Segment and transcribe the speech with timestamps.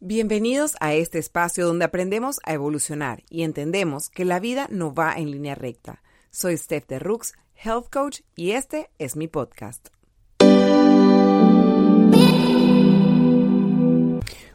[0.00, 5.12] Bienvenidos a este espacio donde aprendemos a evolucionar y entendemos que la vida no va
[5.14, 6.02] en línea recta.
[6.30, 9.88] Soy Steph de Rooks, Health Coach, y este es mi podcast.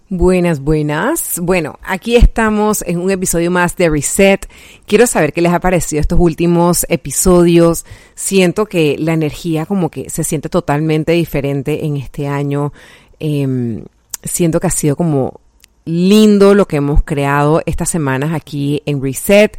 [0.08, 1.40] Buenas, buenas.
[1.42, 4.48] Bueno, aquí estamos en un episodio más de Reset.
[4.86, 7.84] Quiero saber qué les ha parecido estos últimos episodios.
[8.16, 12.72] Siento que la energía como que se siente totalmente diferente en este año.
[13.20, 13.84] Em,
[14.24, 15.40] siento que ha sido como
[15.86, 19.58] lindo lo que hemos creado estas semanas aquí en Reset.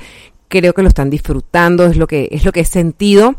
[0.49, 3.35] Creo que lo están disfrutando, es lo que, es lo que he sentido.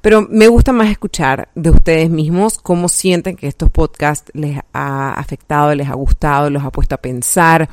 [0.00, 5.12] Pero me gusta más escuchar de ustedes mismos cómo sienten que estos podcasts les ha
[5.14, 7.68] afectado, les ha gustado, los ha puesto a pensar,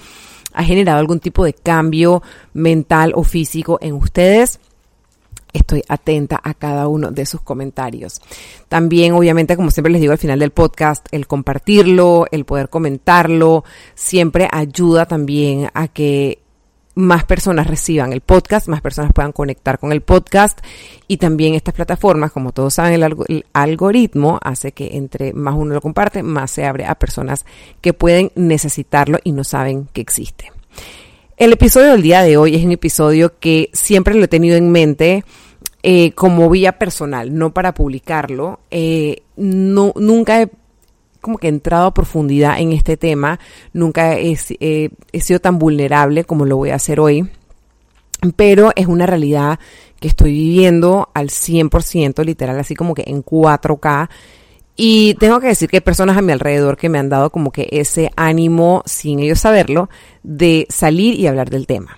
[0.53, 4.59] ha generado algún tipo de cambio mental o físico en ustedes
[5.57, 8.21] estoy atenta a cada uno de sus comentarios.
[8.69, 13.63] También, obviamente, como siempre les digo al final del podcast, el compartirlo, el poder comentarlo,
[13.93, 16.39] siempre ayuda también a que
[16.97, 20.59] más personas reciban el podcast, más personas puedan conectar con el podcast
[21.07, 22.93] y también estas plataformas, como todos saben,
[23.27, 27.45] el, algoritmo hace que entre más uno lo comparte, más se abre a personas
[27.81, 30.51] que pueden necesitarlo y no saben que existe.
[31.37, 34.71] El episodio del día de hoy es un episodio que siempre lo he tenido en
[34.71, 35.23] mente
[35.83, 38.59] eh, como vía personal, no para publicarlo.
[38.71, 40.49] Eh, no, nunca he
[41.21, 43.39] como que entrado a profundidad en este tema,
[43.73, 47.27] nunca he, he sido tan vulnerable como lo voy a hacer hoy,
[48.35, 49.59] pero es una realidad
[49.99, 54.09] que estoy viviendo al 100%, literal, así como que en 4K.
[54.75, 57.51] Y tengo que decir que hay personas a mi alrededor que me han dado como
[57.51, 59.89] que ese ánimo, sin ellos saberlo,
[60.23, 61.97] de salir y hablar del tema.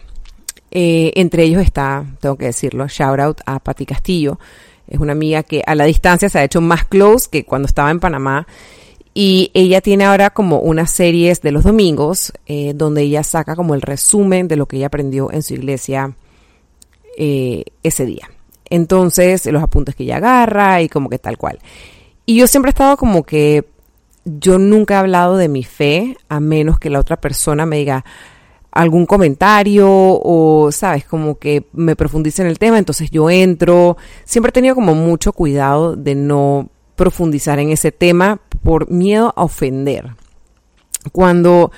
[0.72, 4.40] Eh, entre ellos está, tengo que decirlo, shout out a Patti Castillo.
[4.88, 7.92] Es una amiga que a la distancia se ha hecho más close que cuando estaba
[7.92, 8.48] en Panamá.
[9.14, 13.74] Y ella tiene ahora como unas series de los domingos eh, donde ella saca como
[13.76, 16.14] el resumen de lo que ella aprendió en su iglesia
[17.18, 18.30] eh, ese día.
[18.70, 21.60] Entonces, los apuntes que ella agarra y como que tal cual.
[22.26, 23.66] Y yo siempre he estado como que
[24.24, 28.06] yo nunca he hablado de mi fe a menos que la otra persona me diga,
[28.72, 33.98] algún comentario o, sabes, como que me profundice en el tema, entonces yo entro.
[34.26, 39.44] Siempre he tenido como mucho cuidado de no profundizar en ese tema por miedo a
[39.44, 40.12] ofender.
[41.12, 41.72] Cuando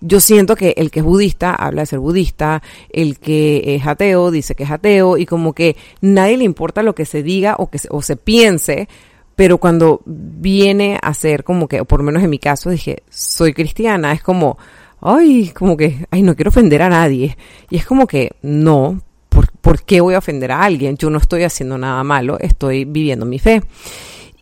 [0.00, 4.30] yo siento que el que es budista habla de ser budista, el que es ateo
[4.30, 7.70] dice que es ateo y como que nadie le importa lo que se diga o
[7.70, 8.88] que se, o se piense,
[9.36, 13.02] pero cuando viene a ser como que, o por lo menos en mi caso, dije,
[13.10, 14.58] soy cristiana, es como,
[15.02, 17.36] ay, como que, ay, no quiero ofender a nadie.
[17.68, 20.96] Y es como que, no, ¿por, qué voy a ofender a alguien?
[20.96, 23.62] Yo no estoy haciendo nada malo, estoy viviendo mi fe.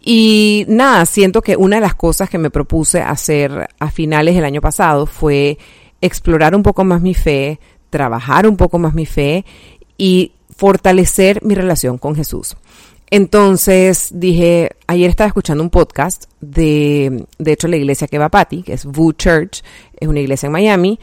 [0.03, 4.45] Y nada, siento que una de las cosas que me propuse hacer a finales del
[4.45, 5.59] año pasado fue
[6.01, 7.61] explorar un poco más mi fe,
[7.91, 9.45] trabajar un poco más mi fe
[9.99, 12.57] y fortalecer mi relación con Jesús.
[13.11, 18.31] Entonces dije, ayer estaba escuchando un podcast de, de hecho, la iglesia que va a
[18.31, 19.63] Patty, que es Voo Church,
[19.99, 21.01] es una iglesia en Miami,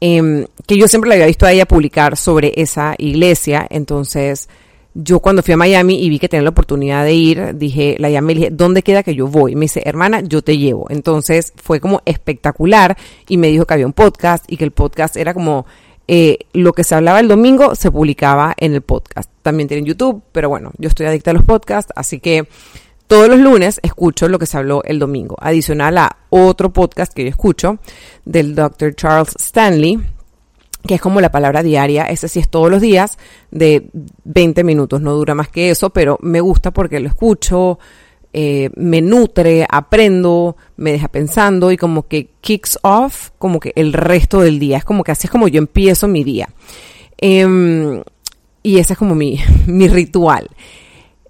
[0.00, 3.66] eh, que yo siempre la había visto a ella publicar sobre esa iglesia.
[3.70, 4.50] Entonces,
[4.92, 8.10] yo cuando fui a Miami y vi que tenía la oportunidad de ir, dije, la
[8.10, 9.54] llamé y dije, ¿dónde queda que yo voy?
[9.54, 10.86] Me dice, hermana, yo te llevo.
[10.90, 12.96] Entonces, fue como espectacular
[13.28, 15.66] y me dijo que había un podcast y que el podcast era como
[16.08, 19.30] eh, lo que se hablaba el domingo se publicaba en el podcast.
[19.42, 22.48] También tienen YouTube, pero bueno, yo estoy adicta a los podcasts, así que
[23.06, 25.36] todos los lunes escucho lo que se habló el domingo.
[25.40, 27.78] Adicional a otro podcast que yo escucho
[28.24, 28.94] del Dr.
[28.94, 30.00] Charles Stanley,
[30.86, 33.18] que es como la palabra diaria, ese sí es todos los días,
[33.50, 33.88] de
[34.24, 37.78] 20 minutos, no dura más que eso, pero me gusta porque lo escucho,
[38.38, 43.94] eh, me nutre, aprendo, me deja pensando y como que kicks off como que el
[43.94, 44.76] resto del día.
[44.76, 46.50] Es como que así es como yo empiezo mi día.
[47.16, 48.02] Em,
[48.62, 50.50] y ese es como mi, mi ritual.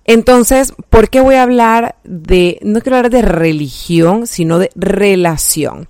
[0.05, 5.87] Entonces, ¿por qué voy a hablar de, no quiero hablar de religión, sino de relación?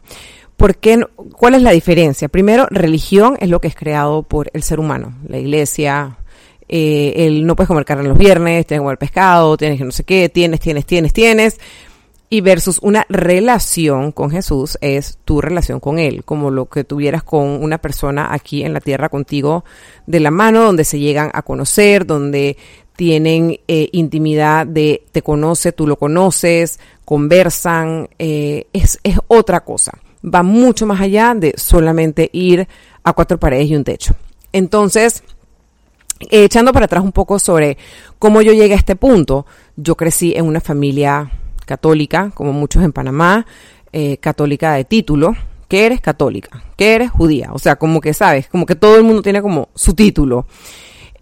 [0.59, 2.29] Porque, ¿Cuál es la diferencia?
[2.29, 6.19] Primero, religión es lo que es creado por el ser humano, la iglesia,
[6.69, 9.93] eh, el no puedes comer carne los viernes, tienes que comer pescado, tienes que no
[9.93, 11.61] sé qué, tienes, tienes, tienes, tienes.
[12.29, 17.23] Y versus una relación con Jesús es tu relación con Él, como lo que tuvieras
[17.23, 19.65] con una persona aquí en la tierra contigo
[20.07, 22.57] de la mano, donde se llegan a conocer, donde
[22.97, 29.93] tienen eh, intimidad de te conoce, tú lo conoces, conversan, eh, es, es otra cosa.
[30.25, 32.67] Va mucho más allá de solamente ir
[33.05, 34.17] a cuatro paredes y un techo.
[34.53, 35.23] Entonces,
[36.31, 37.77] echando para atrás un poco sobre
[38.19, 39.47] cómo yo llegué a este punto,
[39.77, 41.31] yo crecí en una familia
[41.67, 43.47] católica, como muchos en Panamá,
[43.93, 45.35] eh, católica de título,
[45.69, 46.63] ¿Qué eres católica?
[46.77, 47.51] ¿Qué eres judía?
[47.53, 50.47] O sea, como que sabes, como que todo el mundo tiene como su título.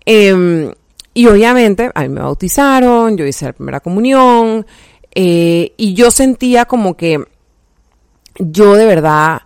[0.05, 0.70] Em,
[1.14, 4.67] y obviamente a mí me bautizaron, yo hice la primera comunión
[5.14, 7.25] eh, y yo sentía como que
[8.38, 9.43] yo de verdad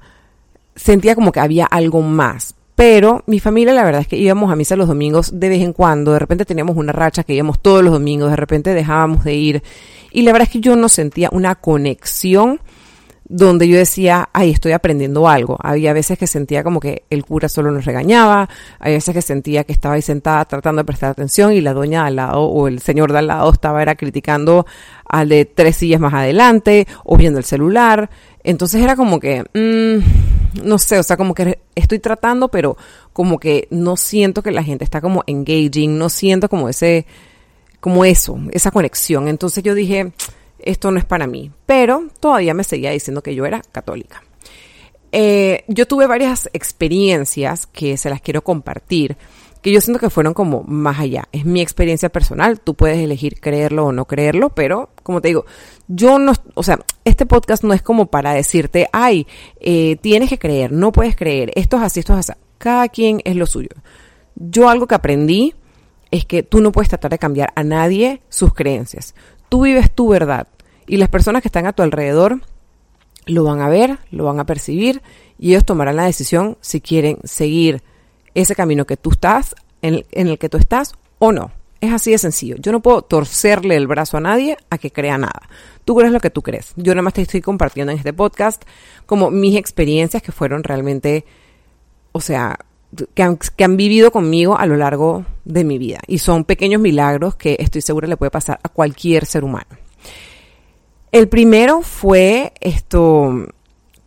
[0.75, 2.55] sentía como que había algo más.
[2.79, 5.73] Pero mi familia, la verdad es que íbamos a misa los domingos de vez en
[5.73, 6.13] cuando.
[6.13, 9.63] De repente teníamos una racha que íbamos todos los domingos, de repente dejábamos de ir.
[10.13, 12.61] Y la verdad es que yo no sentía una conexión
[13.29, 15.59] donde yo decía, ay, estoy aprendiendo algo.
[15.63, 18.49] Había veces que sentía como que el cura solo nos regañaba,
[18.81, 22.07] hay veces que sentía que estaba ahí sentada tratando de prestar atención y la doña
[22.07, 24.67] al lado o el señor de al lado estaba era criticando
[25.05, 28.09] al de tres sillas más adelante o viendo el celular.
[28.43, 32.79] Entonces era como que, mmm, no sé, o sea, como que estoy tratando, pero
[33.13, 37.05] como que no siento que la gente está como engaging, no siento como ese,
[37.81, 39.29] como eso, esa conexión.
[39.29, 40.13] Entonces yo dije,
[40.59, 44.23] esto no es para mí, pero todavía me seguía diciendo que yo era católica.
[45.13, 49.17] Eh, yo tuve varias experiencias que se las quiero compartir,
[49.63, 51.29] que yo siento que fueron como más allá.
[51.33, 55.47] Es mi experiencia personal, tú puedes elegir creerlo o no creerlo, pero como te digo,
[55.89, 59.27] yo no, o sea, este podcast no es como para decirte, ay,
[59.61, 62.39] eh, tienes que creer, no puedes creer, esto es así, esto es así.
[62.59, 63.71] Cada quien es lo suyo.
[64.35, 65.55] Yo algo que aprendí
[66.11, 69.15] es que tú no puedes tratar de cambiar a nadie sus creencias.
[69.49, 70.49] Tú vives tu verdad
[70.87, 72.41] y las personas que están a tu alrededor
[73.27, 75.03] lo van a ver, lo van a percibir
[75.39, 77.83] y ellos tomarán la decisión si quieren seguir
[78.35, 81.53] ese camino que tú estás, en el, que tú estás o no.
[81.81, 82.57] Es así de sencillo.
[82.59, 85.49] Yo no puedo torcerle el brazo a nadie a que crea nada.
[85.85, 86.73] Tú crees lo que tú crees.
[86.77, 88.65] Yo nada más te estoy compartiendo en este podcast
[89.07, 91.25] como mis experiencias que fueron realmente,
[92.13, 92.59] o sea,
[93.15, 96.01] que han, que han, vivido conmigo a lo largo de mi vida.
[96.07, 99.69] Y son pequeños milagros que estoy segura le puede pasar a cualquier ser humano.
[101.11, 103.47] El primero fue esto,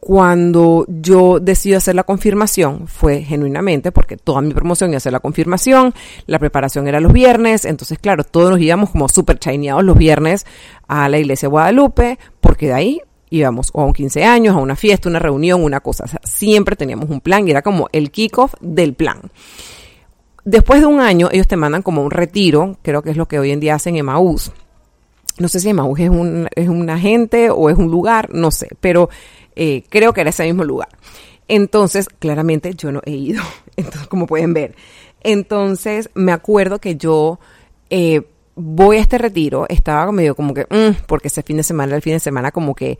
[0.01, 5.13] cuando yo decidí hacer la confirmación, fue genuinamente porque toda mi promoción iba a hacer
[5.13, 5.93] la confirmación,
[6.25, 10.47] la preparación era los viernes, entonces claro, todos nos íbamos como súper chaineados los viernes
[10.87, 13.01] a la iglesia Guadalupe, porque de ahí
[13.31, 17.09] íbamos o a un 15 años, a una fiesta, una reunión, una cosa, siempre teníamos
[17.09, 19.19] un plan y era como el kickoff del plan.
[20.45, 23.39] Después de un año, ellos te mandan como un retiro, creo que es lo que
[23.39, 24.51] hoy en día hacen en Maús
[25.41, 28.69] no sé si Emmaus es un, es un agente o es un lugar, no sé,
[28.79, 29.09] pero
[29.55, 30.89] eh, creo que era ese mismo lugar.
[31.47, 33.43] Entonces, claramente yo no he ido,
[33.75, 34.75] entonces, como pueden ver.
[35.21, 37.39] Entonces, me acuerdo que yo
[37.89, 38.21] eh,
[38.55, 42.01] voy a este retiro, estaba medio como que, mm, porque ese fin de semana, el
[42.01, 42.99] fin de semana como que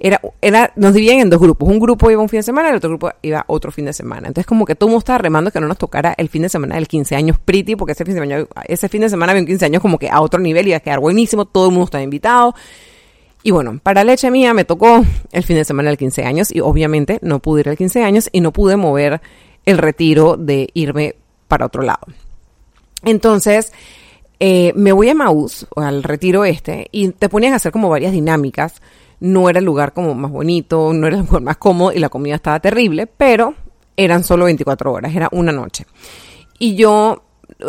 [0.00, 1.68] era, era, nos dividían en dos grupos.
[1.68, 4.28] Un grupo iba un fin de semana el otro grupo iba otro fin de semana.
[4.28, 6.48] Entonces, como que todo el mundo estaba remando que no nos tocara el fin de
[6.48, 9.42] semana del 15 años pretty, porque ese fin de semana, ese fin de semana había
[9.42, 11.86] un 15 años como que a otro nivel, iba a quedar buenísimo, todo el mundo
[11.86, 12.54] estaba invitado.
[13.42, 16.60] Y bueno, para leche mía me tocó el fin de semana del 15 años y
[16.60, 19.20] obviamente no pude ir al 15 años y no pude mover
[19.64, 21.16] el retiro de irme
[21.48, 22.06] para otro lado.
[23.04, 23.72] Entonces,
[24.40, 28.12] eh, me voy a Maús, al retiro este, y te ponían a hacer como varias
[28.12, 28.80] dinámicas
[29.20, 32.08] no era el lugar como más bonito, no era el lugar más cómodo y la
[32.08, 33.54] comida estaba terrible, pero
[33.96, 35.86] eran solo 24 horas, era una noche.
[36.58, 37.24] Y yo,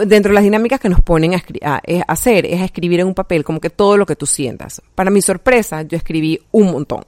[0.05, 3.43] dentro de las dinámicas que nos ponen a, hacer, es a escribir en un papel
[3.43, 4.81] como que todo lo que tú sientas.
[4.93, 7.03] Para mi sorpresa, yo escribí un montón.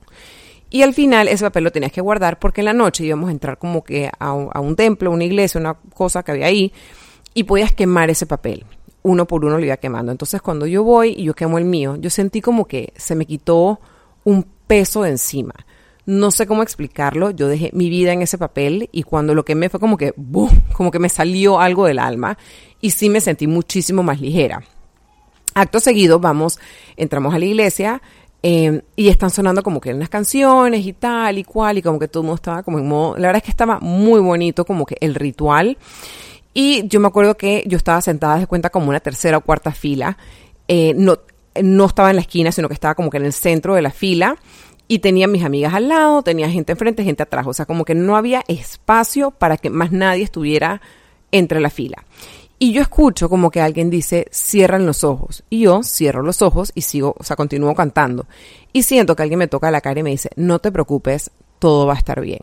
[0.70, 3.34] Y al final ese papel lo tenías que guardar porque en la noche íbamos a
[3.34, 6.72] entrar como que a a un templo, una iglesia, una cosa que había ahí,
[7.34, 8.66] y podías quemar ese papel
[9.04, 10.12] uno por uno lo iba quemando.
[10.12, 13.26] Entonces cuando yo voy y yo quemo el mío, yo sentí como que se me
[13.26, 13.80] quitó
[14.24, 15.54] un peso de encima.
[16.06, 19.70] No sé cómo explicarlo, yo dejé mi vida en ese papel y cuando lo quemé
[19.70, 20.50] fue como que, ¡boom!
[20.74, 22.38] como que me salió algo del alma
[22.80, 24.64] y sí me sentí muchísimo más ligera.
[25.54, 26.60] Acto seguido, vamos,
[26.96, 28.02] entramos a la iglesia
[28.42, 32.08] em, y están sonando como que unas canciones y tal y cual y como que
[32.08, 34.86] todo el mundo estaba como en modo, la verdad es que estaba muy bonito como
[34.86, 35.78] que el ritual
[36.54, 39.72] y yo me acuerdo que yo estaba sentada de cuenta como una tercera o cuarta
[39.72, 40.18] fila,
[40.68, 41.20] eh, no,
[41.62, 43.92] no estaba en la esquina, sino que estaba como que en el centro de la
[43.92, 44.38] fila
[44.88, 47.96] y tenía mis amigas al lado, tenía gente enfrente, gente atrás, o sea, como que
[47.96, 50.82] no había espacio para que más nadie estuviera
[51.32, 52.06] entre la fila.
[52.60, 55.44] Y yo escucho como que alguien dice, cierran los ojos.
[55.50, 58.28] Y yo cierro los ojos y sigo, o sea, continúo cantando.
[58.72, 61.88] Y siento que alguien me toca la cara y me dice, no te preocupes, todo
[61.88, 62.42] va a estar bien.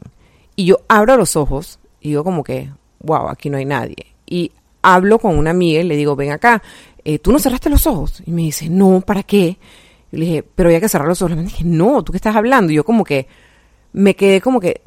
[0.57, 2.69] Y yo abro los ojos y digo como que,
[3.01, 3.97] wow, aquí no hay nadie.
[4.27, 4.53] Y
[4.83, 6.63] hablo con una amiga y le digo, ven acá,
[7.05, 8.23] eh, ¿tú no cerraste los ojos?
[8.27, 9.59] Y me dice, no, ¿para qué?
[10.13, 11.37] Y le dije, pero había que cerrar los ojos.
[11.37, 12.73] Me dije, no, ¿tú qué estás hablando?
[12.73, 13.27] Y yo como que
[13.93, 14.81] me quedé como que,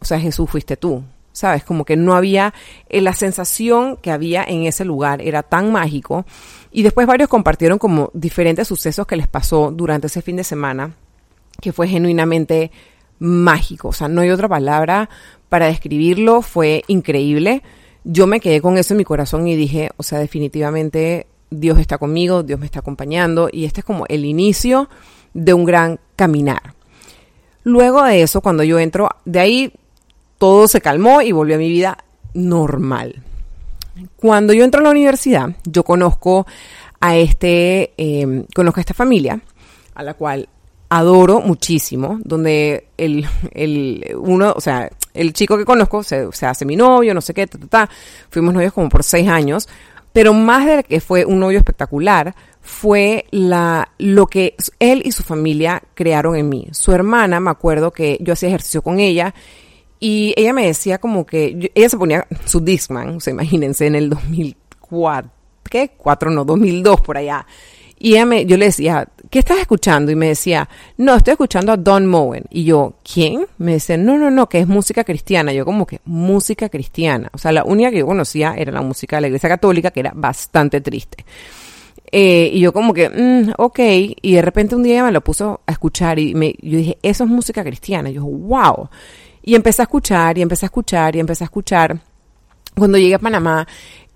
[0.00, 1.64] o sea, Jesús fuiste tú, ¿sabes?
[1.64, 2.54] Como que no había,
[2.88, 6.26] eh, la sensación que había en ese lugar era tan mágico.
[6.70, 10.94] Y después varios compartieron como diferentes sucesos que les pasó durante ese fin de semana,
[11.60, 12.70] que fue genuinamente
[13.18, 15.08] mágico, o sea, no hay otra palabra
[15.48, 17.62] para describirlo, fue increíble.
[18.04, 21.98] Yo me quedé con eso en mi corazón y dije, o sea, definitivamente Dios está
[21.98, 24.88] conmigo, Dios me está acompañando y este es como el inicio
[25.34, 26.74] de un gran caminar.
[27.64, 29.72] Luego de eso, cuando yo entro, de ahí
[30.38, 31.98] todo se calmó y volvió a mi vida
[32.34, 33.22] normal.
[34.16, 36.46] Cuando yo entro a la universidad, yo conozco
[37.00, 39.40] a este, em, conozco esta familia,
[39.94, 40.48] a la cual
[40.88, 46.64] adoro muchísimo, donde el, el uno, o sea, el chico que conozco se, se hace
[46.64, 47.90] mi novio, no sé qué, ta, ta, ta.
[48.30, 49.68] fuimos novios como por seis años,
[50.12, 55.22] pero más de que fue un novio espectacular, fue la, lo que él y su
[55.22, 56.68] familia crearon en mí.
[56.72, 59.34] Su hermana, me acuerdo que yo hacía ejercicio con ella
[60.00, 63.94] y ella me decía como que, ella se ponía su Discman, o sea, imagínense, en
[63.94, 65.30] el 2004,
[65.68, 65.92] ¿qué?
[65.96, 67.46] 4 no, 2002 por allá.
[67.98, 70.10] Y ella me, yo le decía, ¿qué estás escuchando?
[70.10, 72.44] Y me decía, no, estoy escuchando a Don Moen.
[72.50, 73.46] Y yo, ¿quién?
[73.58, 75.52] Me dice, no, no, no, que es música cristiana.
[75.52, 77.30] Yo como que, música cristiana.
[77.32, 80.00] O sea, la única que yo conocía era la música de la Iglesia Católica, que
[80.00, 81.24] era bastante triste.
[82.10, 83.78] Eh, y yo como que, mm, ok,
[84.22, 87.24] y de repente un día me lo puso a escuchar y me, yo dije, eso
[87.24, 88.10] es música cristiana.
[88.10, 88.88] Y yo, wow.
[89.42, 92.00] Y empecé a escuchar y empecé a escuchar y empecé a escuchar.
[92.76, 93.66] Cuando llegué a Panamá,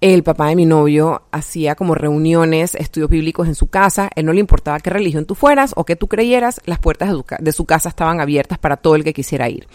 [0.02, 4.10] el papá de mi novio hacía como reuniones, estudios bíblicos en su casa.
[4.16, 7.14] Él no le importaba qué religión tú fueras o qué tú creyeras, las puertas de
[7.14, 9.68] su, de su casa estaban abiertas para todo el que quisiera ir.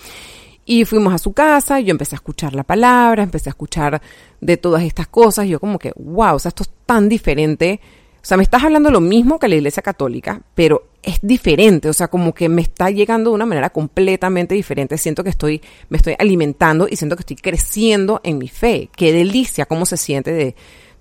[0.65, 4.01] Y fuimos a su casa, yo empecé a escuchar la palabra, empecé a escuchar
[4.41, 5.48] de todas estas cosas.
[5.48, 7.79] Yo como que, wow, o sea, esto es tan diferente
[8.27, 12.10] sea, me estás hablando lo mismo que la Iglesia Católica, pero es diferente, o sea,
[12.10, 14.98] como que me está llegando de una manera completamente diferente.
[14.98, 18.89] Siento que estoy, me estoy alimentando y siento que estoy creciendo en mi fe.
[18.93, 20.55] Qué delicia, cómo se siente de,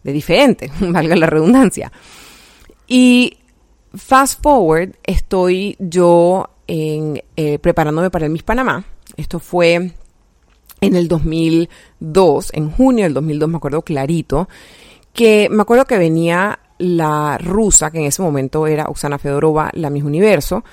[0.04, 1.90] diferente, valga la redundancia.
[2.86, 3.38] Y
[3.92, 8.84] fast forward, estoy yo en, eh, preparándome para el Miss Panamá.
[9.16, 9.74] Esto fue
[10.80, 14.48] en el 2002, en junio del 2002, me acuerdo clarito,
[15.12, 19.90] que me acuerdo que venía la rusa, que en ese momento era Oksana Fedorova, la
[19.90, 20.64] Miss Universo,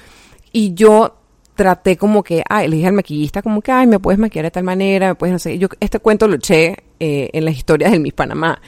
[0.52, 1.16] y yo
[1.56, 4.52] traté como que, ay, le dije al maquillista como que, ay, me puedes maquillar de
[4.52, 7.92] tal manera, me puedes, no sé, yo este cuento lo eché eh, en las historias
[7.92, 8.62] del Miss Panamá.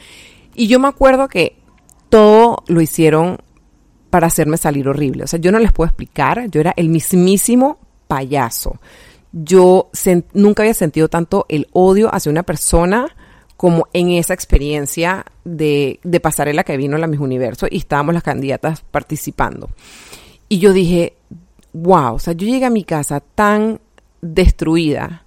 [0.54, 1.58] Y yo me acuerdo que
[2.10, 3.38] todo lo hicieron
[4.10, 5.24] para hacerme salir horrible.
[5.24, 8.80] O sea, yo no les puedo explicar, yo era el mismísimo payaso.
[9.32, 9.89] Yo
[10.34, 13.13] nunca había sentido tanto el odio hacia una persona
[13.58, 18.82] como en esa experiencia de, pasarela que vino la Miss Universo y estábamos las candidatas
[18.82, 19.70] participando.
[20.50, 21.14] Y yo dije,
[21.74, 23.80] wow, o sea, yo llegué a mi casa tan
[24.22, 25.24] destruida,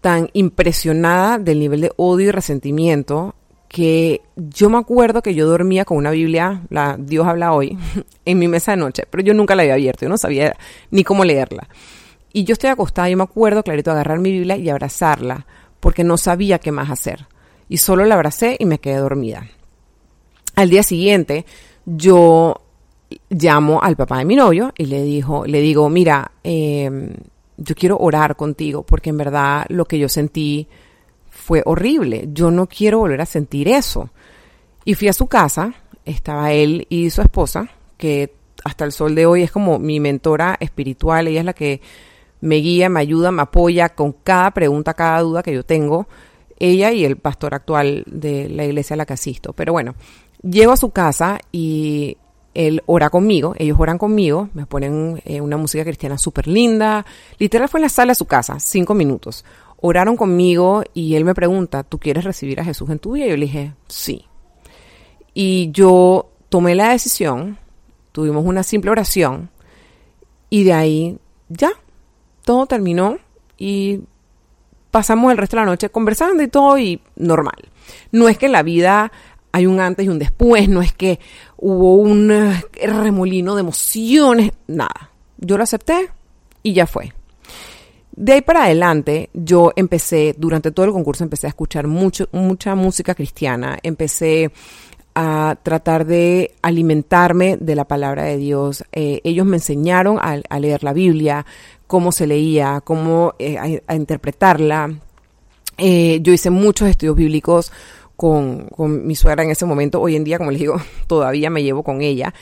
[0.00, 3.34] tan impresionada del nivel de odio y resentimiento
[3.68, 7.76] que yo me acuerdo que yo dormía con una Biblia, la Dios habla hoy,
[8.24, 10.56] en mi mesa de noche, pero yo nunca la había abierto, yo no sabía
[10.90, 11.68] ni cómo leerla.
[12.32, 15.46] Y yo estoy acostada y me acuerdo clarito agarrar mi Biblia y abrazarla,
[15.80, 17.26] porque no sabía qué más hacer
[17.68, 19.46] y solo la abracé y me quedé dormida.
[20.54, 21.44] Al día siguiente,
[21.84, 22.60] yo
[23.30, 27.12] llamo al papá de mi novio y le dijo, le digo, mira, em,
[27.56, 30.68] yo quiero orar contigo porque en verdad lo que yo sentí
[31.30, 32.28] fue horrible.
[32.32, 34.10] Yo no quiero volver a sentir eso.
[34.84, 38.34] Y fui a su casa, estaba él y su esposa, que
[38.64, 41.80] hasta el sol de hoy es como mi mentora espiritual, ella es la que
[42.40, 46.08] me guía, me ayuda, me apoya con cada pregunta, cada duda que yo tengo
[46.58, 49.52] ella y el pastor actual de la iglesia a la que.
[49.52, 49.94] Pero bueno,
[50.42, 52.16] llego a su casa y
[52.54, 57.06] él ora conmigo, ellos oran conmigo, me ponen eh, una música cristiana súper linda.
[57.38, 59.44] Literal fue en la sala de su casa, cinco minutos.
[59.80, 63.26] Oraron conmigo y él me pregunta, ¿tú quieres recibir a Jesús en tu vida?
[63.26, 64.24] Y yo le dije, sí.
[65.34, 67.58] Y yo tomé la decisión,
[68.10, 69.50] tuvimos una simple oración
[70.50, 71.70] y de ahí ya,
[72.44, 73.18] todo terminó
[73.56, 74.00] y
[74.90, 77.68] pasamos el resto de la noche conversando y todo y normal.
[78.12, 79.12] No es que en la vida
[79.52, 81.18] hay un antes y un después, no es que
[81.56, 85.10] hubo un eh, remolino de emociones, nada.
[85.38, 86.10] Yo lo acepté
[86.62, 87.12] y ya fue.
[88.12, 92.74] De ahí para adelante, yo empecé, durante todo el concurso, empecé a escuchar mucho, mucha
[92.74, 94.50] música cristiana, empecé
[95.14, 98.84] a tratar de alimentarme de la palabra de Dios.
[98.92, 101.46] Eh, ellos me enseñaron a, leer la Biblia,
[101.88, 104.94] cómo se leía, cómo eh, a, interpretarla.
[105.76, 107.72] Eh, yo hice muchos estudios bíblicos
[108.14, 110.00] con, mi suegra en ese momento.
[110.00, 110.76] Hoy en día, como les digo,
[111.08, 112.32] todavía me llevo con ella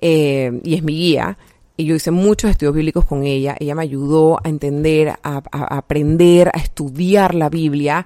[0.00, 1.38] y es mi guía.
[1.76, 3.56] Y yo hice muchos estudios bíblicos con ella.
[3.58, 8.04] Ella me ayudó a entender, a aprender, a estudiar la Biblia.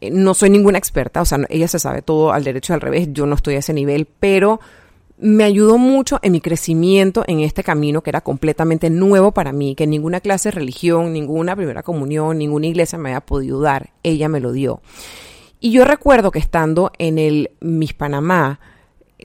[0.00, 2.80] Eh, no soy ninguna experta, o sea, ella se sabe todo al derecho y al
[2.80, 4.60] revés, yo no estoy a ese nivel, pero
[5.20, 9.74] me ayudó mucho en mi crecimiento en este camino que era completamente nuevo para mí,
[9.74, 13.90] que ninguna clase de religión, ninguna primera comunión, ninguna iglesia me había podido dar.
[14.02, 14.80] Ella me lo dio.
[15.60, 18.60] Y yo recuerdo que estando en el Miss Panamá,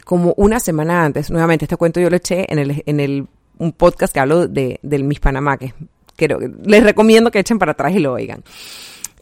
[0.03, 3.27] como una semana antes, nuevamente este cuento yo lo eché en el, en el
[3.59, 5.73] un podcast que hablo de, del Miss Panamá, que
[6.63, 8.43] les recomiendo que echen para atrás y lo oigan.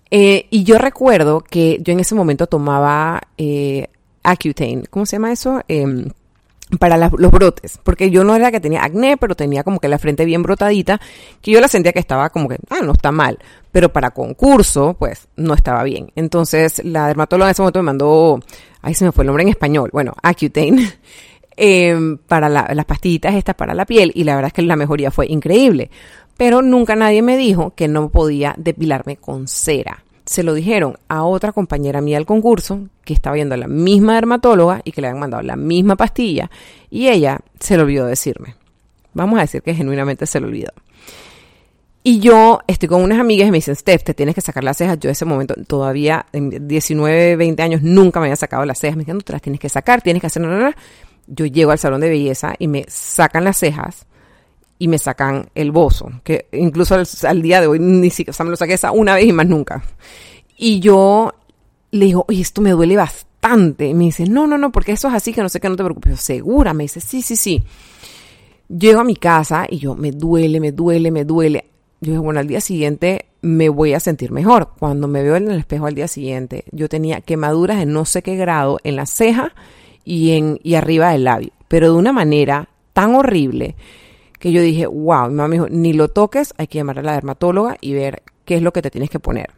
[0.09, 3.87] Eh, y yo recuerdo que yo en ese momento tomaba eh,
[4.23, 5.61] Accutane, ¿cómo se llama eso?
[5.67, 6.05] Eh,
[6.79, 9.99] para los brotes, porque yo no era que tenía acné, pero tenía como que la
[9.99, 10.99] frente bien brotadita,
[11.41, 13.39] que yo la sentía que estaba como que, ah, no está mal,
[13.71, 16.11] pero para concurso, pues no estaba bien.
[16.15, 18.39] Entonces la dermatóloga en ese momento me mandó,
[18.81, 20.91] ahí se me fue el nombre en español, bueno, Accutane,
[21.57, 25.11] eh, para las pastillitas estas para la piel, y la verdad es que la mejoría
[25.11, 25.89] fue increíble,
[26.37, 31.23] pero nunca nadie me dijo que no podía depilarme con cera se lo dijeron a
[31.23, 35.07] otra compañera mía del concurso que estaba viendo a la misma dermatóloga y que le
[35.07, 36.49] habían mandado la misma pastilla
[36.89, 38.55] y ella se lo olvidó decirme.
[39.13, 40.71] Vamos a decir que genuinamente se lo olvidó.
[42.03, 44.77] Y yo estoy con unas amigas y me dicen, Steph, te tienes que sacar las
[44.77, 44.97] cejas.
[44.99, 48.97] Yo en ese momento todavía, en 19, 20 años, nunca me había sacado las cejas.
[48.97, 50.75] Me dijeron, te las tienes que sacar, tienes que hacer...
[51.27, 54.07] Yo llego al salón de belleza y me sacan las cejas
[54.81, 58.55] y me sacan el bozo, que incluso al, día de hoy ni siquiera, me lo
[58.55, 59.83] saqué esa una vez y más nunca.
[60.57, 61.35] Y yo
[61.91, 63.93] le digo, oye, esto me duele bastante.
[63.93, 65.83] Me dice, no, no, no, porque eso es así, que no sé qué, no te
[65.83, 66.19] preocupes.
[66.19, 67.63] Segura, me dice, sí, sí, sí.
[68.69, 71.65] Llego a mi casa y yo, me duele, me duele, me duele.
[71.99, 74.71] Yo digo, bueno, al día siguiente me voy a sentir mejor.
[74.79, 78.23] Cuando me veo en el espejo al día siguiente, yo tenía quemaduras en no sé
[78.23, 79.53] qué grado en la ceja
[80.03, 83.75] y, en, y arriba del labio, pero de una manera tan horrible
[84.41, 87.03] que yo dije, wow, mi mamá me dijo, ni lo toques, hay que llamar a
[87.03, 89.51] la dermatóloga y ver qué es lo que te tienes que poner.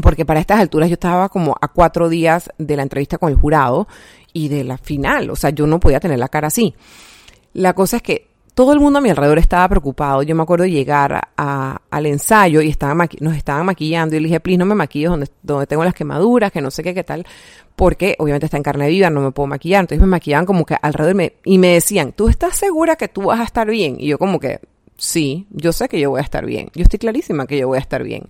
[0.00, 3.34] Porque para estas alturas yo estaba como a cuatro días de la entrevista con el
[3.34, 3.88] jurado
[4.32, 6.76] y de la final, o sea, yo no podía tener la cara así.
[7.54, 8.27] La cosa es que
[8.58, 10.24] todo el mundo a mi alrededor estaba preocupado.
[10.24, 14.16] Yo me acuerdo llegar al ensayo y estaban nos estaban maquillando.
[14.16, 16.92] Y le dije, please, no me maquilles donde, tengo las quemaduras, que no sé qué,
[16.92, 17.24] qué tal.
[17.76, 19.82] Porque obviamente está en carne viva, no me puedo maquillar.
[19.82, 23.38] Entonces me maquillaban como que alrededor y me decían, ¿tú estás segura que tú vas
[23.38, 23.94] a estar bien?
[24.00, 24.58] Y yo como que,
[24.96, 26.68] sí, yo sé que yo voy a estar bien.
[26.74, 28.28] Yo estoy clarísima que yo voy a estar bien.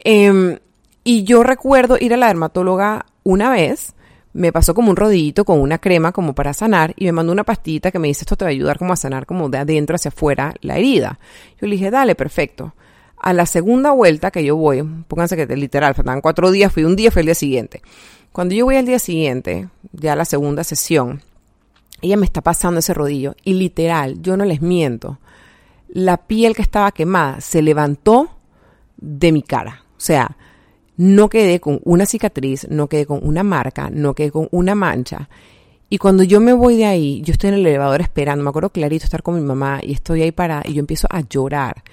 [0.00, 0.58] Em,
[1.04, 3.94] y yo recuerdo ir a la dermatóloga una vez
[4.36, 7.44] me pasó como un rodillito con una crema como para sanar y me mandó una
[7.44, 9.96] pastita que me dice esto te va a ayudar como a sanar como de adentro
[9.96, 11.18] hacia afuera la herida.
[11.60, 12.74] Yo le dije, dale, perfecto.
[13.16, 16.96] A la segunda vuelta que yo voy, pónganse que literal, faltan cuatro días, fui un
[16.96, 17.80] día, fue el día siguiente.
[18.30, 21.22] Cuando yo voy al día siguiente, ya la segunda sesión,
[22.02, 25.18] ella me está pasando ese rodillo y literal, yo no les miento,
[25.88, 28.30] la piel que estaba quemada se levantó
[28.98, 29.84] de mi cara.
[29.96, 30.36] O sea,
[30.96, 35.28] no quedé con una cicatriz, no quedé con una marca, no quedé con una mancha.
[35.88, 38.70] Y cuando yo me voy de ahí, yo estoy en el elevador esperando, me acuerdo
[38.70, 41.84] clarito estar con mi mamá y estoy ahí para, y yo empiezo a llorar.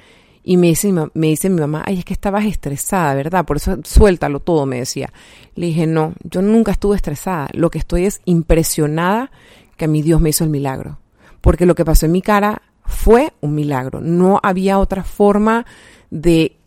[0.44, 3.46] Y me dice, me dice mi mamá, ay, es que estabas estresada, ¿verdad?
[3.46, 5.14] Por eso suéltalo todo, me decía.
[5.56, 7.48] Le dije, no, yo nunca estuve estresada.
[7.54, 9.32] Lo que estoy es impresionada
[9.78, 11.00] que mi Dios me hizo el milagro.
[11.40, 14.02] Porque lo que pasó en mi cara fue un milagro.
[14.02, 15.66] No había otra forma
[16.10, 16.58] de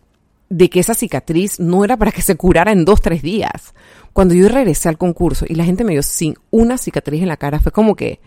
[0.48, 3.74] de que esa cicatriz no era para que se curara en dos, tres días.
[4.12, 7.37] Cuando yo regresé al concurso y la gente me vio sin una cicatriz en la
[7.37, 8.20] cara, fue como que,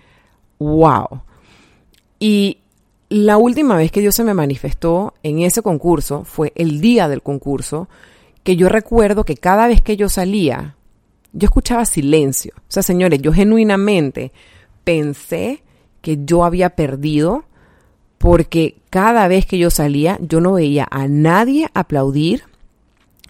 [0.59, 1.21] wow.
[2.19, 2.59] Y
[3.09, 7.23] la última vez que Dios se me manifestó en ese concurso fue el día del
[7.23, 7.89] concurso,
[8.43, 10.75] que yo recuerdo que cada vez que yo salía,
[11.33, 12.53] yo escuchaba silencio.
[12.57, 14.31] O sea, señores, yo genuinamente
[14.83, 15.63] pensé
[16.01, 17.45] que yo había perdido
[18.19, 22.43] porque cada vez que yo salía yo no veía a nadie aplaudir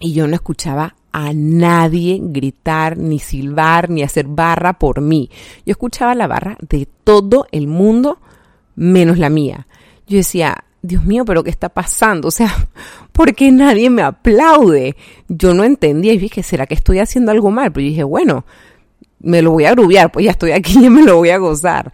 [0.00, 5.30] y yo no escuchaba a nadie gritar, ni silbar, ni hacer barra por mí.
[5.66, 8.18] Yo escuchaba la barra de todo el mundo
[8.76, 9.66] menos la mía.
[10.06, 12.28] Yo decía, Dios mío, pero ¿qué está pasando?
[12.28, 12.68] O sea,
[13.12, 14.96] ¿por qué nadie me aplaude?
[15.28, 17.72] Yo no entendía y dije, ¿será que estoy haciendo algo mal?
[17.72, 18.44] Pero yo dije, bueno,
[19.20, 21.92] me lo voy a grubiar, pues ya estoy aquí y me lo voy a gozar.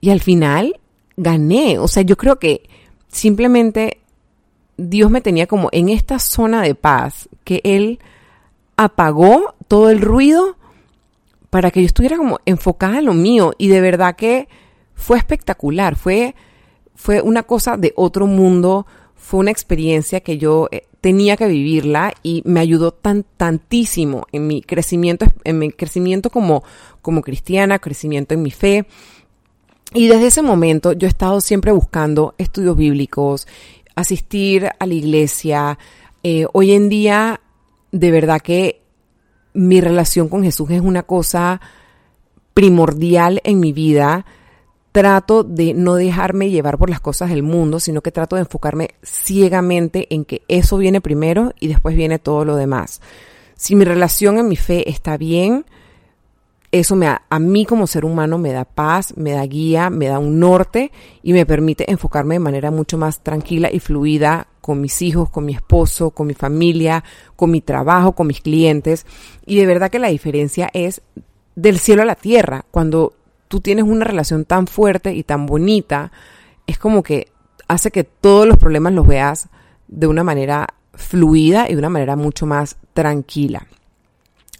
[0.00, 0.78] Y al final
[1.22, 1.78] gané.
[1.78, 2.68] O sea, yo creo que
[3.08, 4.00] simplemente
[4.76, 8.00] Dios me tenía como en esta zona de paz, que Él
[8.76, 10.56] apagó todo el ruido
[11.50, 13.52] para que yo estuviera como enfocada en lo mío.
[13.58, 14.48] Y de verdad que
[14.94, 16.34] fue espectacular, fue,
[16.94, 22.14] fue una cosa de otro mundo, fue una experiencia que yo eh, tenía que vivirla
[22.22, 26.64] y me ayudó tan, tantísimo en mi crecimiento, en mi crecimiento como,
[27.02, 28.86] como cristiana, crecimiento en mi fe.
[29.94, 33.46] Y desde ese momento yo he estado siempre buscando estudios bíblicos,
[33.94, 35.78] asistir a la iglesia.
[36.22, 37.40] Eh, hoy en día,
[37.90, 38.80] de verdad que
[39.52, 41.60] mi relación con Jesús es una cosa
[42.54, 44.24] primordial en mi vida,
[44.92, 48.90] trato de no dejarme llevar por las cosas del mundo, sino que trato de enfocarme
[49.02, 53.00] ciegamente en que eso viene primero y después viene todo lo demás.
[53.56, 55.64] Si mi relación en mi fe está bien,
[56.72, 60.18] eso me a mí como ser humano me da paz, me da guía, me da
[60.18, 60.90] un norte
[61.22, 65.44] y me permite enfocarme de manera mucho más tranquila y fluida con mis hijos, con
[65.44, 67.04] mi esposo, con mi familia,
[67.36, 69.04] con mi trabajo, con mis clientes.
[69.44, 71.02] Y de verdad que la diferencia es
[71.56, 72.64] del cielo a la tierra.
[72.70, 73.12] Cuando
[73.48, 76.10] tú tienes una relación tan fuerte y tan bonita,
[76.66, 77.28] es como que
[77.68, 79.50] hace que todos los problemas los veas
[79.88, 83.66] de una manera fluida y de una manera mucho más tranquila.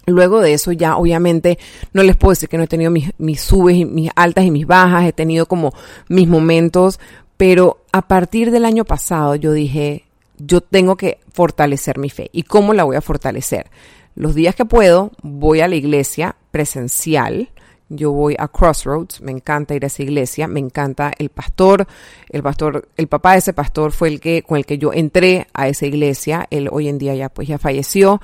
[0.05, 1.57] Luego de eso ya obviamente
[1.93, 4.67] no les puedo decir que no he tenido mis, subes y mis altas y mis
[4.67, 5.73] bajas, he tenido como
[6.09, 6.99] mis momentos,
[7.37, 10.05] pero a partir del año pasado yo dije,
[10.37, 12.29] yo tengo que fortalecer mi fe.
[12.33, 13.69] ¿Y cómo la voy a fortalecer?
[14.15, 17.49] Los días que puedo voy a la iglesia presencial,
[17.89, 21.87] yo voy a Crossroads, me encanta ir a esa iglesia, me encanta el pastor,
[22.29, 25.47] el pastor, el papá de ese pastor fue el que con el que yo entré
[25.53, 28.21] a esa iglesia, él hoy en día ya pues ya falleció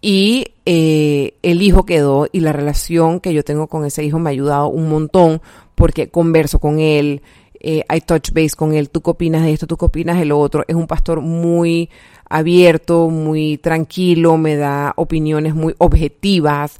[0.00, 4.30] y eh, el hijo quedó y la relación que yo tengo con ese hijo me
[4.30, 5.40] ha ayudado un montón
[5.74, 7.22] porque converso con él,
[7.60, 10.24] eh, hay touch base con él, tú qué opinas de esto, tú qué opinas de
[10.24, 10.64] lo otro.
[10.68, 11.90] Es un pastor muy
[12.28, 16.78] abierto, muy tranquilo, me da opiniones muy objetivas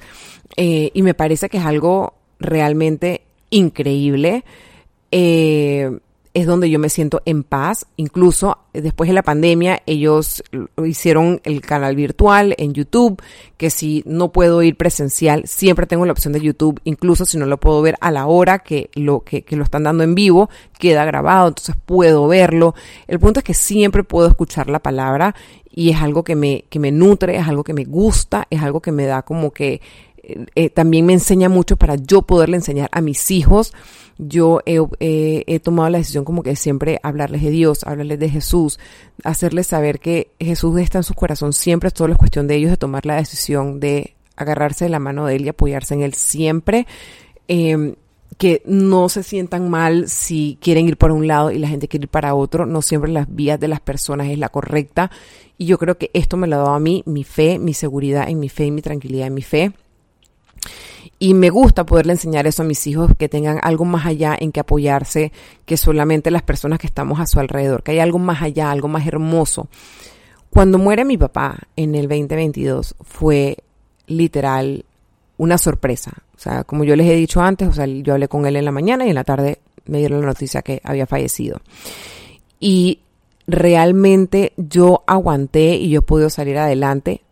[0.57, 4.44] eh, y me parece que es algo realmente increíble.
[5.11, 5.98] Eh,
[6.35, 7.87] es donde yo me siento en paz.
[7.97, 10.43] Incluso después de la pandemia, ellos
[10.85, 13.21] hicieron el canal virtual en YouTube,
[13.57, 17.47] que si no puedo ir presencial, siempre tengo la opción de YouTube, incluso si no
[17.47, 20.49] lo puedo ver a la hora que lo, que, que lo están dando en vivo,
[20.79, 22.75] queda grabado, entonces puedo verlo.
[23.07, 25.35] El punto es que siempre puedo escuchar la palabra
[25.71, 28.81] y es algo que me, que me nutre, es algo que me gusta, es algo
[28.81, 29.81] que me da como que
[30.55, 33.73] eh, también me enseña mucho para yo poderle enseñar a mis hijos
[34.19, 38.81] yo he, tomado la decisión como que siempre hablarles de Dios, hablarles de Jesús,
[39.23, 42.77] hacerles saber que Jesús está en su corazón siempre, todo es cuestión de ellos de
[42.77, 46.87] tomar la decisión de agarrarse de la mano de Él y apoyarse en Él siempre.
[47.47, 47.95] Em,
[48.37, 52.05] que no se sientan mal si quieren ir por un lado y la gente quiere
[52.05, 52.67] ir para otro.
[52.67, 55.11] No siempre las vías de las personas es la correcta.
[55.57, 58.29] Y yo creo que esto me lo ha dado a mí, mi fe, mi seguridad
[58.29, 59.73] en mi fe y mi tranquilidad en mi fe.
[61.18, 64.52] Y me gusta poderle enseñar eso a mis hijos, que tengan algo más allá en
[64.52, 65.33] que apoyarse
[65.66, 68.88] que solamente las personas que estamos a su alrededor, que hay algo más allá, algo
[68.88, 69.68] más hermoso.
[70.50, 73.59] Cuando muere mi papá en el 2022 fue
[74.07, 74.85] literal
[75.37, 76.12] una sorpresa.
[76.37, 78.64] O sea, como yo les he dicho antes, o sea, yo hablé con él en
[78.64, 81.61] la mañana y en la tarde me dieron la noticia que había fallecido.
[82.61, 83.00] Y
[83.46, 87.22] realmente yo aguanté y yo pude salir adelante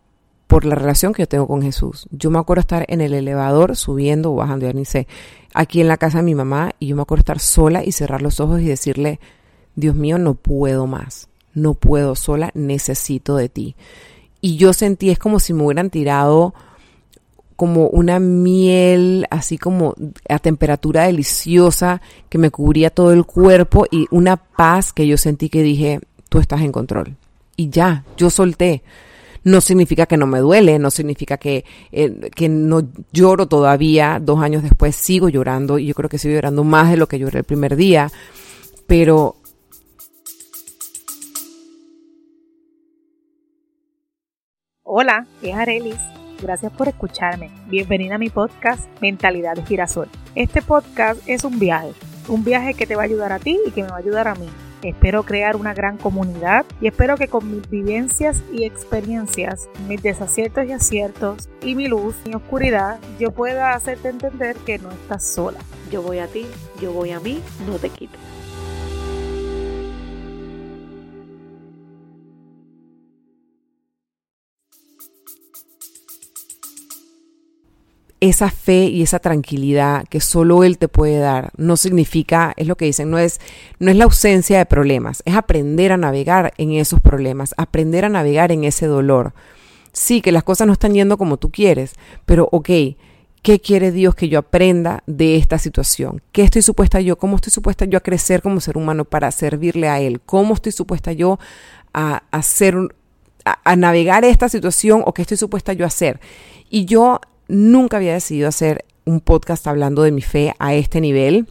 [0.47, 2.07] por la relación que yo tengo con Jesús.
[2.09, 5.07] Yo me acuerdo estar en el elevador subiendo o bajando, ya ni sé,
[5.53, 8.21] aquí en la casa de mi mamá y yo me acuerdo estar sola y cerrar
[8.21, 9.19] los ojos y decirle,
[9.75, 13.75] Dios mío, no puedo más, no puedo sola, necesito de ti.
[14.39, 16.53] Y yo sentí, es como si me hubieran tirado
[17.57, 19.95] como una miel, así como
[20.29, 25.49] a temperatura deliciosa que me cubría todo el cuerpo y una paz que yo sentí
[25.49, 27.15] que dije, tú estás en control.
[27.55, 28.83] Y ya, yo solté
[29.43, 34.41] no significa que no me duele, no significa que, eh, que no lloro todavía, dos
[34.41, 37.39] años después sigo llorando y yo creo que sigo llorando más de lo que lloré
[37.39, 38.09] el primer día,
[38.85, 39.35] pero...
[44.83, 45.99] Hola, es Arelis.
[46.41, 47.51] Gracias por escucharme.
[47.67, 50.07] Bienvenida a mi podcast Mentalidad de Girasol.
[50.35, 51.93] Este podcast es un viaje,
[52.27, 54.27] un viaje que te va a ayudar a ti y que me va a ayudar
[54.27, 54.47] a mí
[54.83, 60.65] Espero crear una gran comunidad y espero que con mis vivencias y experiencias, mis desaciertos
[60.65, 65.59] y aciertos y mi luz, mi oscuridad, yo pueda hacerte entender que no estás sola.
[65.91, 66.45] Yo voy a ti,
[66.79, 68.36] yo voy a mí, no te quites.
[78.19, 82.75] Esa fe y esa tranquilidad que solo Él te puede dar no significa, es lo
[82.75, 83.39] que dicen, no es,
[83.79, 88.09] no es la ausencia de problemas, es aprender a navegar en esos problemas, aprender a
[88.09, 89.33] navegar en ese dolor.
[89.93, 91.93] Sí, que las cosas no están yendo como tú quieres,
[92.25, 92.69] pero ok,
[93.43, 96.21] ¿qué quiere Dios que yo aprenda de esta situación?
[96.31, 97.17] ¿Qué estoy supuesta yo?
[97.17, 100.21] ¿Cómo estoy supuesta yo a crecer como ser humano para servirle a Él?
[100.21, 101.39] ¿Cómo estoy supuesta yo
[101.93, 102.75] a hacer,
[103.45, 106.19] a, a navegar esta situación o qué estoy supuesta yo a hacer?
[106.69, 111.47] Y yo nunca había decidido hacer un podcast hablando de mi fe a este nivel.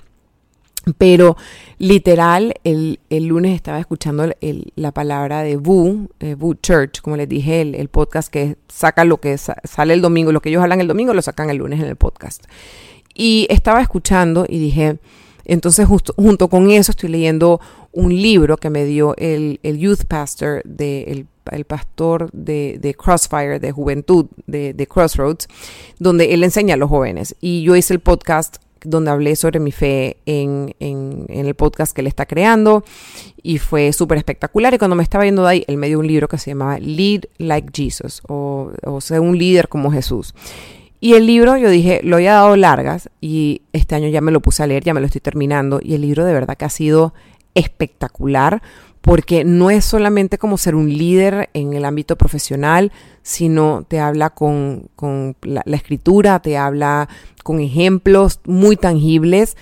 [0.99, 1.37] Pero
[1.79, 4.31] literal, el, lunes estaba escuchando
[4.77, 9.17] la palabra de Boo, eh, Boo Church, como les dije, el, podcast que saca lo
[9.19, 11.87] que sale el domingo, lo que ellos hablan el domingo lo sacan el lunes en
[11.87, 12.45] el podcast.
[13.15, 14.99] Y estaba escuchando y dije,
[15.45, 20.05] entonces justo, junto con eso estoy leyendo un libro que me dio el, el youth
[20.05, 25.49] pastor, de, el, pastor de, Crossfire, de juventud, de, Crossroads,
[25.99, 27.37] donde él enseña a los jóvenes.
[27.41, 32.03] Y yo hice el podcast donde hablé sobre mi fe en, en, el podcast que
[32.03, 32.85] él está creando
[33.43, 34.75] y fue súper espectacular.
[34.75, 36.79] Y cuando me estaba yendo de ahí, él me dio un libro que se llamaba
[36.79, 40.35] Lead Like Jesus o, o sea, un líder como Jesús.
[41.01, 44.41] Y el libro, yo dije, lo había dado largas y este año ya me lo
[44.41, 45.81] puse a leer, ya me lo estoy terminando.
[45.83, 47.13] Y el libro de verdad que ha sido
[47.57, 48.63] espectacular
[49.07, 52.91] porque no es solamente como ser un líder en el ámbito profesional,
[53.23, 54.91] sino te habla con,
[55.43, 57.09] la, escritura, te habla
[57.45, 59.57] con ejemplos muy tangibles.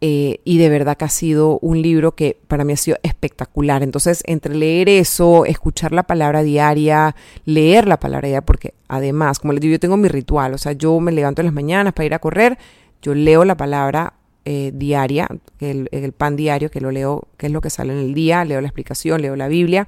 [0.00, 3.84] Eh, y de verdad que ha sido un libro que para mí ha sido espectacular.
[3.84, 9.52] Entonces, entre leer eso, escuchar la palabra diaria, leer la palabra diaria, porque además, como
[9.52, 12.06] les digo, yo tengo mi ritual, o sea, yo me levanto en las mañanas para
[12.06, 12.58] ir a correr,
[13.00, 14.14] yo leo la palabra
[14.50, 15.28] eh, diaria,
[15.60, 18.62] el, pan diario, que lo leo, que es lo que sale en el día, leo
[18.62, 19.86] la explicación, leo la Biblia.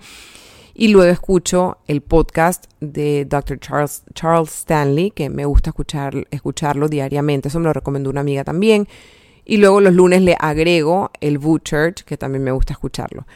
[0.75, 3.59] Y luego escucho el podcast de Dr.
[3.59, 7.49] Charles, Charles Stanley, que me gusta escuchar, escucharlo diariamente.
[7.49, 8.87] Eso me lo recomendó una amiga también.
[9.47, 13.27] Y luego los lunes le agrego el Boo Church, que también me gusta escucharlo.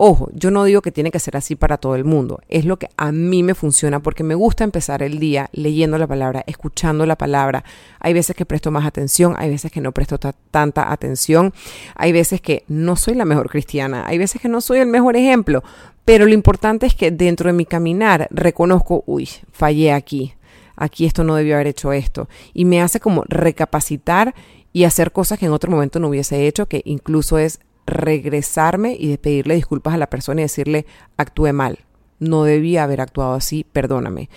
[0.00, 2.76] Ojo, yo no digo que tiene que ser así para todo el mundo, es lo
[2.78, 7.04] que a mí me funciona porque me gusta empezar el día leyendo la palabra, escuchando
[7.04, 7.64] la palabra.
[7.98, 10.16] Hay veces que presto más atención, hay veces que no presto
[10.52, 11.52] tanta atención,
[11.96, 15.16] hay veces que no soy la mejor cristiana, hay veces que no soy el mejor
[15.16, 15.64] ejemplo,
[16.04, 20.32] pero lo importante es que dentro de mi caminar reconozco, uy, fallé aquí,
[20.76, 24.36] aquí esto no debió haber hecho esto, y me hace como recapacitar
[24.72, 27.58] y hacer cosas que en otro momento no hubiese hecho, que incluso es
[27.88, 31.80] regresarme y pedirle disculpas a la persona y decirle, actué mal,
[32.20, 34.28] no debía haber actuado así, perdóname.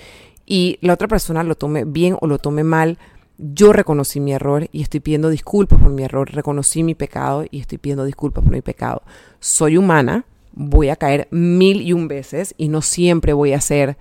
[0.45, 2.97] Y la otra persona lo tome bien o lo tome mal,
[3.37, 7.59] yo reconocí mi error y estoy pidiendo disculpas por mi error, reconocí mi pecado y
[7.59, 9.01] estoy pidiendo disculpas por mi pecado.
[9.39, 13.97] Soy humana, voy a caer mil y un veces y no siempre voy a ser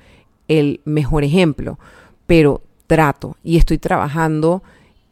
[0.49, 1.79] el mejor ejemplo,
[2.27, 4.63] pero trato y estoy trabajando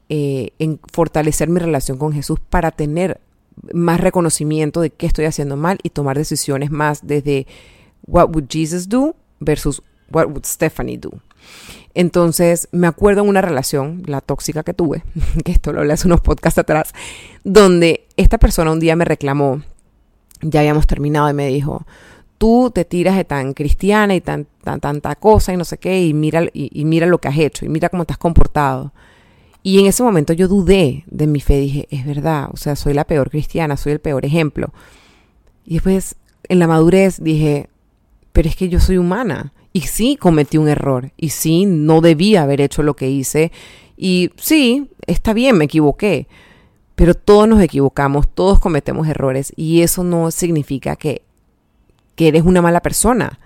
[0.09, 3.21] eh, en fortalecer mi relación con Jesús para tener
[3.73, 7.47] más reconocimiento de qué estoy haciendo mal y tomar decisiones más desde
[8.07, 11.11] what would Jesus do versus what would Stephanie do.
[11.95, 15.03] Entonces, me acuerdo en una relación, la tóxica que tuve,
[15.45, 16.93] que esto lo hablé hace unos podcasts atrás,
[17.45, 19.63] donde esta persona un día me reclamó,
[20.41, 21.87] ya habíamos terminado y me dijo,
[22.39, 26.05] tú te tiras de tan cristiana y tan, tan tanta cosa y no sé qué,
[26.05, 28.93] y mira, y mira lo que has hecho, y mira cómo te has comportado.
[29.69, 32.95] Y en ese momento yo dudé de mi fe, dije, es verdad, o sea, soy
[32.95, 34.73] la peor cristiana, soy el peor ejemplo.
[35.67, 37.69] Y después, en la madurez, dije,
[38.33, 39.53] pero es que yo soy humana.
[39.75, 41.13] Y sí, cometí un error.
[41.19, 43.53] Y sí, no debía haber hecho lo que hice.
[43.95, 46.29] Y sí, está bien, me equivoqué.
[46.95, 49.53] Pero todos nos equivocamos, todos cometemos errores.
[49.55, 51.21] Y eso no significa que,
[52.15, 53.39] que eres una mala persona.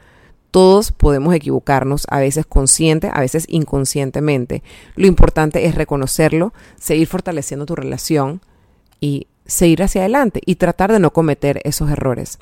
[0.53, 4.63] Todos podemos equivocarnos, a veces consciente, a veces inconscientemente.
[4.97, 8.43] Lo importante es reconocerlo, seguir fortaleciendo tu relación
[9.01, 12.39] y seguir hacia adelante y tratar de no cometer esos errores.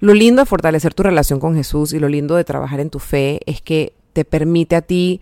[0.00, 2.98] Lo lindo de fortalecer tu relación con Jesús y lo lindo de trabajar en tu
[2.98, 5.20] fe es que te permite a ti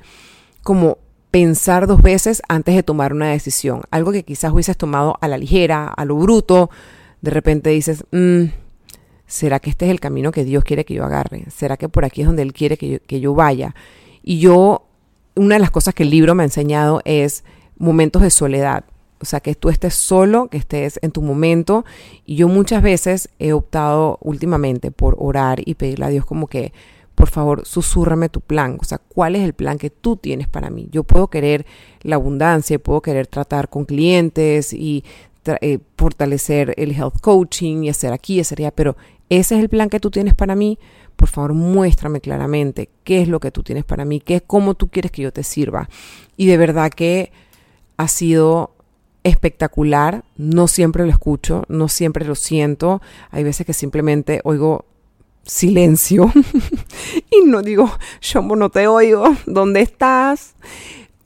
[0.63, 0.99] como
[1.33, 3.83] pensar dos veces antes de tomar una decisión.
[3.91, 6.71] Algo que quizás hubieses tomado a la ligera, a lo bruto.
[7.23, 8.45] De repente dices, mmm,
[9.31, 11.45] ¿Será que este es el camino que Dios quiere que yo agarre?
[11.51, 13.77] ¿Será que por aquí es donde Él quiere que yo, que yo vaya?
[14.25, 14.89] Y yo,
[15.37, 17.45] una de las cosas que el libro me ha enseñado es
[17.79, 18.85] momentos de soledad.
[19.21, 21.85] O sea, que tú estés solo, que estés en tu momento.
[22.27, 26.73] Y yo muchas veces he optado últimamente por orar y pedirle a Dios como que,
[27.15, 28.79] por favor, susúrrame tu plan.
[28.81, 30.89] O sea, ¿cuál es el plan que tú tienes para mí?
[30.91, 31.67] Yo puedo querer
[32.03, 35.05] la abundancia, puedo querer tratar con clientes y
[35.61, 38.97] eh, fortalecer el health coaching y hacer aquí y hacer allá, pero
[39.29, 40.79] ese es el plan que tú tienes para mí,
[41.17, 44.75] por favor muéstrame claramente qué es lo que tú tienes para mí, qué es cómo
[44.75, 45.89] tú quieres que yo te sirva.
[46.37, 47.33] Y de verdad que
[47.97, 48.73] ha sido
[49.23, 54.87] espectacular, no siempre lo escucho, no siempre lo siento, hay veces que simplemente oigo
[55.45, 56.33] silencio
[57.31, 60.55] y no digo, yo no te oigo, ¿dónde estás?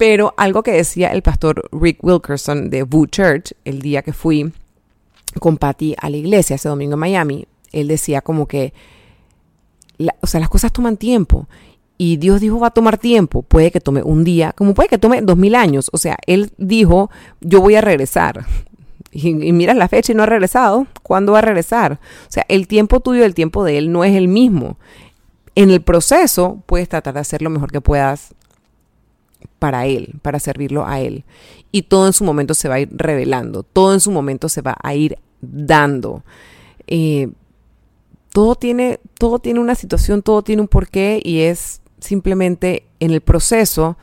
[0.07, 4.53] Pero algo que decía el pastor Rick Wilkerson de Boo Church el día que fui
[5.40, 8.75] con Patty a la iglesia ese domingo en Miami, él decía como que,
[10.21, 11.49] o sea, las cosas toman tiempo.
[11.97, 14.99] Y Dios dijo va a tomar tiempo, puede que tome un día, como puede que
[14.99, 15.88] tome dos mil años.
[15.90, 18.45] O sea, Él dijo, yo voy a regresar.
[19.11, 20.87] Y, y miras la fecha y no ha regresado.
[21.03, 21.93] ¿Cuándo va a regresar?
[22.29, 24.77] O sea, el tiempo tuyo y el tiempo de Él no es el mismo.
[25.55, 28.35] En el proceso puedes tratar de hacer lo mejor que puedas
[29.59, 31.25] para Él, para servirlo a Él.
[31.73, 34.63] Y todo en su momento se va a ir revelando, todo en su momento se
[34.63, 36.23] va a ir dando.
[36.87, 37.31] Eh,
[38.33, 43.21] todo, tiene, todo tiene una situación, todo tiene un porqué y es simplemente en el
[43.21, 43.97] proceso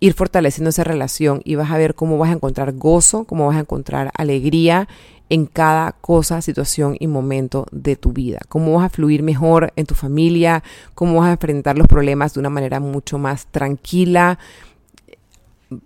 [0.00, 3.56] ir fortaleciendo esa relación y vas a ver cómo vas a encontrar gozo, cómo vas
[3.56, 4.88] a encontrar alegría
[5.28, 8.40] en cada cosa, situación y momento de tu vida.
[8.48, 10.62] Cómo vas a fluir mejor en tu familia,
[10.94, 14.38] cómo vas a enfrentar los problemas de una manera mucho más tranquila.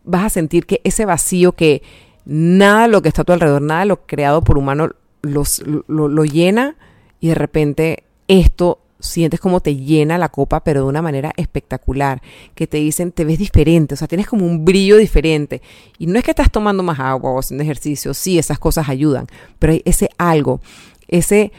[0.05, 1.83] Vas a sentir que ese vacío que
[2.27, 4.91] nada de lo que está a tu alrededor, nada de lo creado por humano
[5.23, 6.77] los, lo, lo llena
[7.19, 12.23] y de repente esto sientes como te llena la copa, pero de una manera espectacular,
[12.55, 15.63] que te dicen, te ves diferente, o sea, tienes como un brillo diferente.
[15.99, 19.27] Y no es que estás tomando más agua o haciendo ejercicio, sí, esas cosas ayudan,
[19.59, 20.61] pero hay ese algo,
[21.09, 21.53] ese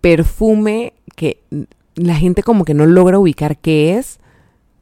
[0.00, 1.40] perfume que
[1.94, 4.18] la gente como que no logra ubicar qué es,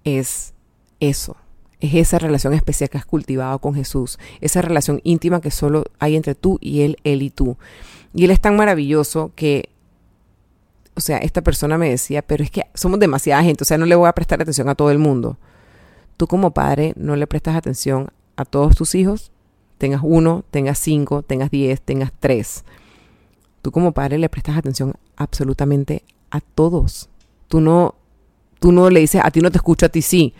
[0.04, 0.54] es
[1.00, 1.36] eso.
[1.80, 6.16] Es esa relación especial que has cultivado con Jesús, esa relación íntima que solo hay
[6.16, 7.56] entre tú y Él, Él y tú.
[8.14, 9.68] Y Él es tan maravilloso que
[10.98, 13.86] o sea, esta persona me decía, pero es que somos demasiada gente, o sea, no
[13.86, 15.38] le voy a prestar atención a todo el mundo.
[16.16, 19.30] Tú como padre no le prestas atención a todos tus hijos,
[19.78, 22.64] tengas uno, tengas cinco, tengas diez, tengas tres.
[23.62, 27.08] Tú como padre le prestas atención absolutamente a todos.
[27.46, 27.94] Tú no,
[28.58, 30.34] tú no le dices, a ti no te escucho, a ti sí.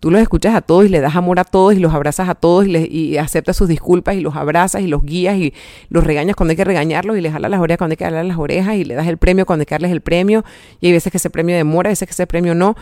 [0.00, 2.34] Tú los escuchas a todos y le das amor a todos y los abrazas a
[2.34, 5.52] todos y, aceptas sus disculpas y los abrazas y los guías y
[5.90, 8.24] los regañas cuando hay que regañarlos y les jalas las orejas cuando hay que jalar
[8.24, 10.42] las orejas y le das el premio cuando hay que darles el premio
[10.80, 12.76] y hay veces que ese premio demora, hay veces que ese premio no.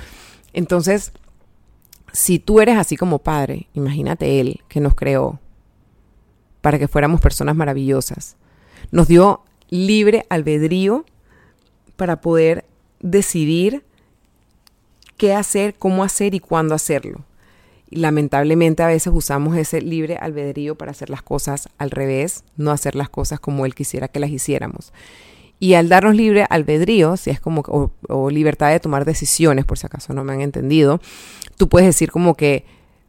[0.52, 1.12] Entonces,
[2.12, 5.40] si tú eres así como padre, imagínate Él que nos creó
[6.60, 8.36] para que fuéramos personas maravillosas.
[8.92, 11.04] Nos dio libre albedrío
[11.96, 12.64] para poder
[13.00, 13.84] decidir
[15.18, 17.24] qué hacer, cómo hacer y cuándo hacerlo.
[17.90, 22.70] Y lamentablemente a veces usamos ese libre albedrío para hacer las cosas al revés, no
[22.70, 24.92] hacer las cosas como él quisiera que las hiciéramos.
[25.58, 29.86] Y al darnos libre albedrío, si es como, o, libertad de tomar decisiones, por si
[29.86, 31.00] acaso no me han entendido,
[31.56, 32.64] tú puedes decir como que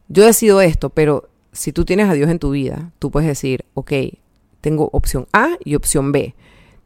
[0.08, 3.64] yo decido esto, pero si tú tienes a Dios en tu vida, tú puedes decir,
[3.74, 3.92] ok,
[4.60, 6.34] tengo opción A y opción B.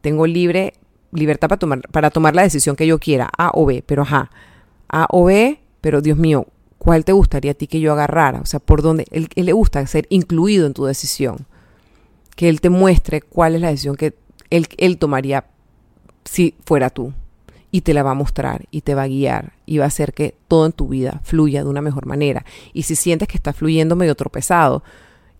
[0.01, 0.73] Tengo libre,
[1.11, 4.29] libertad para tomar, para tomar la decisión que yo quiera, A o B, pero ajá
[4.89, 8.41] a o B, pero Dios mío, ¿cuál te gustaría a ti que yo agarrara?
[8.41, 9.05] O sea, ¿por dónde?
[9.11, 11.47] Él, le gusta ser incluido en tu decisión.
[12.35, 14.13] Que Él te muestre cuál es la decisión que
[14.49, 15.45] él, él tomaría
[16.23, 17.13] si fuera tú.
[17.71, 20.13] Y te la va a mostrar y te va a guiar y va a hacer
[20.13, 22.45] que todo en tu vida fluya de una mejor manera.
[22.71, 24.81] Y si sientes que está fluyendo medio tropezado,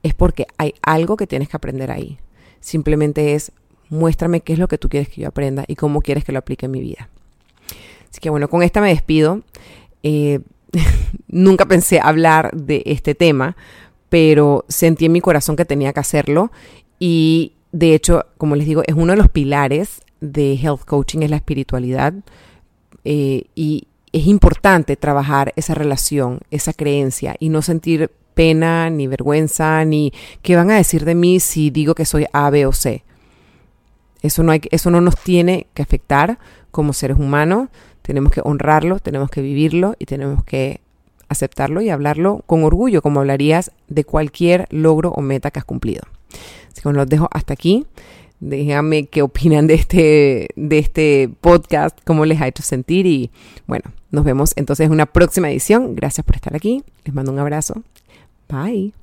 [0.03, 2.19] es porque hay algo que tienes que aprender ahí.
[2.59, 3.53] Simplemente es
[3.89, 6.39] muéstrame qué es lo que tú quieres que yo aprenda y cómo quieres que lo
[6.39, 7.09] aplique en mi vida.
[8.09, 9.41] Así que bueno, con esta me despido.
[10.03, 10.39] Eh,
[11.27, 13.55] nunca pensé hablar de este tema,
[14.09, 16.51] pero sentí en mi corazón que tenía que hacerlo
[16.99, 21.29] y de hecho, como les digo, es uno de los pilares de health coaching, es
[21.29, 22.13] la espiritualidad
[23.03, 29.83] eh, y es importante trabajar esa relación, esa creencia y no sentir pena ni vergüenza
[29.83, 33.03] ni qué van a decir de mí si digo que soy A, B o C.
[34.21, 36.39] Eso no, hay, eso no nos tiene que afectar
[36.71, 37.69] como seres humanos,
[38.05, 40.79] tenemos que honrarlo, tenemos que vivirlo y tenemos que
[41.27, 46.03] aceptarlo y hablarlo con orgullo, como hablarías de cualquier logro o meta que has cumplido.
[46.71, 47.85] Así que los dejo hasta aquí.
[48.39, 53.31] Déjame qué opinan de este, de este podcast, cómo les ha hecho sentir y
[53.65, 55.95] bueno, nos vemos entonces en una próxima edición.
[55.95, 56.83] Gracias por estar aquí.
[57.05, 57.81] Les mando un abrazo.
[58.47, 58.93] Bye.